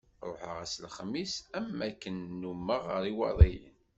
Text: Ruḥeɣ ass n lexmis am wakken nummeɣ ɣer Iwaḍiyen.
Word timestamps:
Ruḥeɣ 0.27 0.55
ass 0.63 0.75
n 0.77 0.81
lexmis 0.83 1.33
am 1.57 1.67
wakken 1.79 2.17
nummeɣ 2.41 2.81
ɣer 2.91 3.03
Iwaḍiyen. 3.11 3.75